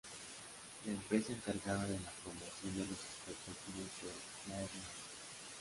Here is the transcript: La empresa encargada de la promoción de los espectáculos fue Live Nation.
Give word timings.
La 0.87 0.93
empresa 0.93 1.31
encargada 1.31 1.85
de 1.85 1.99
la 1.99 2.09
promoción 2.23 2.73
de 2.73 2.79
los 2.79 2.97
espectáculos 3.03 3.85
fue 3.99 4.09
Live 4.47 4.59
Nation. 4.63 4.83